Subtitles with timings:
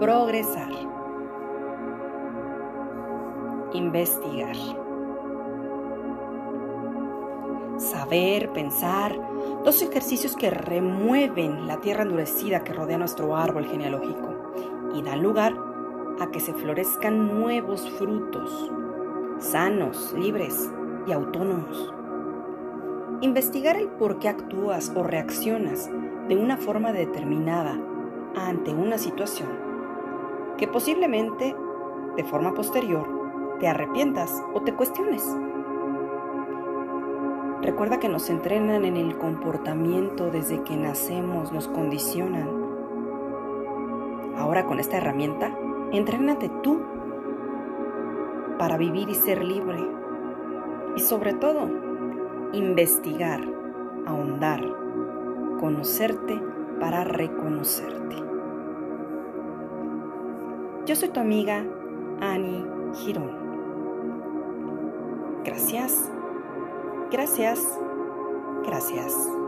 [0.00, 0.72] progresar.
[3.74, 4.56] Investigar.
[7.76, 9.14] Saber, pensar,
[9.62, 14.54] dos ejercicios que remueven la tierra endurecida que rodea nuestro árbol genealógico
[14.94, 15.54] y dan lugar
[16.18, 18.72] a que se florezcan nuevos frutos,
[19.38, 20.70] sanos, libres
[21.06, 21.92] y autónomos.
[23.20, 25.90] Investigar el por qué actúas o reaccionas
[26.26, 27.78] de una forma determinada
[28.34, 29.69] ante una situación
[30.60, 31.56] que posiblemente
[32.16, 35.24] de forma posterior te arrepientas o te cuestiones.
[37.62, 42.46] Recuerda que nos entrenan en el comportamiento desde que nacemos, nos condicionan.
[44.36, 45.50] Ahora con esta herramienta,
[45.92, 46.82] entrénate tú
[48.58, 49.78] para vivir y ser libre.
[50.94, 51.70] Y sobre todo,
[52.52, 53.40] investigar,
[54.06, 54.60] ahondar,
[55.58, 56.38] conocerte
[56.78, 58.29] para reconocerte.
[60.86, 61.64] Yo soy tu amiga
[62.20, 62.64] Annie
[62.94, 63.30] Girón.
[65.44, 66.10] Gracias,
[67.10, 67.60] gracias,
[68.66, 69.39] gracias.